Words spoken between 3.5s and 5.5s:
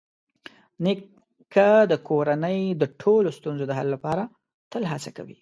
د حل لپاره تل هڅه کوي.